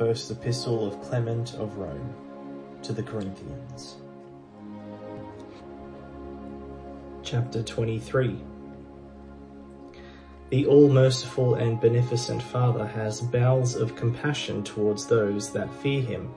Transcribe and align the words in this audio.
First 0.00 0.30
Epistle 0.30 0.86
of 0.86 0.98
Clement 1.02 1.54
of 1.56 1.76
Rome 1.76 2.14
to 2.82 2.94
the 2.94 3.02
Corinthians. 3.02 3.96
Chapter 7.22 7.62
23 7.62 8.38
The 10.48 10.64
all-merciful 10.64 11.56
and 11.56 11.78
beneficent 11.78 12.42
Father 12.42 12.86
has 12.86 13.20
bowels 13.20 13.74
of 13.76 13.94
compassion 13.94 14.64
towards 14.64 15.06
those 15.06 15.52
that 15.52 15.70
fear 15.82 16.00
him, 16.00 16.32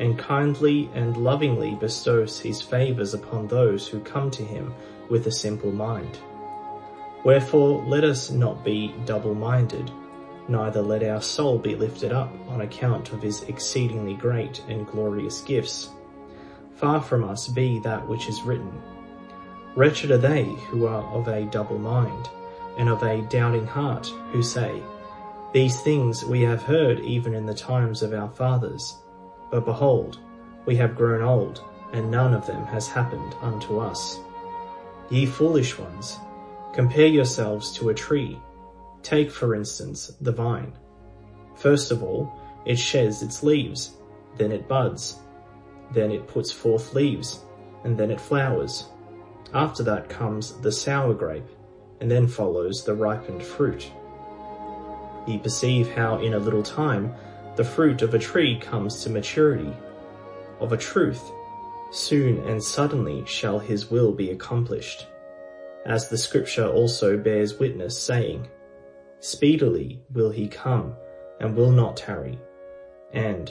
and 0.00 0.18
kindly 0.18 0.90
and 0.92 1.16
lovingly 1.16 1.76
bestows 1.76 2.40
his 2.40 2.60
favours 2.60 3.14
upon 3.14 3.46
those 3.46 3.86
who 3.86 4.00
come 4.00 4.28
to 4.32 4.42
him 4.44 4.74
with 5.08 5.28
a 5.28 5.32
simple 5.32 5.70
mind. 5.70 6.18
Wherefore 7.24 7.84
let 7.86 8.02
us 8.02 8.32
not 8.32 8.64
be 8.64 8.92
double-minded, 9.06 9.90
neither 10.48 10.82
let 10.82 11.02
our 11.02 11.22
soul 11.22 11.58
be 11.58 11.74
lifted 11.74 12.12
up 12.12 12.32
on 12.48 12.60
account 12.60 13.12
of 13.12 13.22
his 13.22 13.42
exceedingly 13.44 14.14
great 14.14 14.62
and 14.68 14.86
glorious 14.86 15.40
gifts. 15.42 15.90
Far 16.74 17.00
from 17.00 17.24
us 17.24 17.48
be 17.48 17.78
that 17.80 18.06
which 18.08 18.28
is 18.28 18.42
written. 18.42 18.82
Wretched 19.74 20.10
are 20.10 20.18
they 20.18 20.44
who 20.44 20.86
are 20.86 21.02
of 21.12 21.28
a 21.28 21.44
double 21.46 21.78
mind, 21.78 22.28
and 22.76 22.88
of 22.88 23.02
a 23.02 23.22
doubting 23.22 23.66
heart, 23.66 24.06
who 24.32 24.42
say, 24.42 24.82
These 25.52 25.80
things 25.80 26.24
we 26.24 26.42
have 26.42 26.62
heard 26.62 27.00
even 27.00 27.34
in 27.34 27.46
the 27.46 27.54
times 27.54 28.02
of 28.02 28.12
our 28.12 28.28
fathers. 28.28 28.96
But 29.50 29.64
behold, 29.64 30.18
we 30.66 30.76
have 30.76 30.96
grown 30.96 31.22
old, 31.22 31.62
and 31.92 32.10
none 32.10 32.34
of 32.34 32.46
them 32.46 32.66
has 32.66 32.88
happened 32.88 33.34
unto 33.40 33.78
us. 33.78 34.18
Ye 35.10 35.26
foolish 35.26 35.78
ones, 35.78 36.18
compare 36.72 37.06
yourselves 37.06 37.72
to 37.74 37.90
a 37.90 37.94
tree 37.94 38.40
Take, 39.04 39.30
for 39.30 39.54
instance, 39.54 40.16
the 40.22 40.32
vine. 40.32 40.72
First 41.56 41.92
of 41.92 42.02
all, 42.02 42.32
it 42.64 42.76
sheds 42.76 43.22
its 43.22 43.42
leaves, 43.42 43.92
then 44.38 44.50
it 44.50 44.66
buds, 44.66 45.18
then 45.92 46.10
it 46.10 46.26
puts 46.26 46.50
forth 46.50 46.94
leaves, 46.94 47.44
and 47.84 47.98
then 47.98 48.10
it 48.10 48.20
flowers. 48.20 48.86
After 49.52 49.82
that 49.84 50.08
comes 50.08 50.54
the 50.62 50.72
sour 50.72 51.12
grape, 51.12 51.46
and 52.00 52.10
then 52.10 52.26
follows 52.26 52.82
the 52.82 52.94
ripened 52.94 53.42
fruit. 53.42 53.92
Ye 55.26 55.38
perceive 55.38 55.92
how 55.92 56.18
in 56.18 56.32
a 56.32 56.38
little 56.38 56.62
time 56.62 57.14
the 57.56 57.64
fruit 57.64 58.00
of 58.00 58.14
a 58.14 58.18
tree 58.18 58.58
comes 58.58 59.04
to 59.04 59.10
maturity. 59.10 59.72
Of 60.60 60.72
a 60.72 60.78
truth, 60.78 61.30
soon 61.92 62.38
and 62.48 62.62
suddenly 62.62 63.22
shall 63.26 63.58
his 63.58 63.90
will 63.90 64.12
be 64.12 64.30
accomplished. 64.30 65.06
As 65.84 66.08
the 66.08 66.16
scripture 66.16 66.66
also 66.66 67.18
bears 67.18 67.58
witness, 67.58 67.98
saying, 68.00 68.48
Speedily 69.24 70.02
will 70.12 70.28
he 70.28 70.46
come, 70.48 70.94
and 71.40 71.56
will 71.56 71.70
not 71.70 71.96
tarry. 71.96 72.38
And 73.14 73.50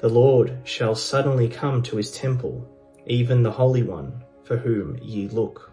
the 0.00 0.08
Lord 0.08 0.58
shall 0.64 0.96
suddenly 0.96 1.48
come 1.48 1.80
to 1.84 1.96
his 1.96 2.10
temple, 2.10 2.68
even 3.06 3.44
the 3.44 3.52
Holy 3.52 3.84
One, 3.84 4.24
for 4.42 4.56
whom 4.56 4.98
ye 5.00 5.28
look. 5.28 5.70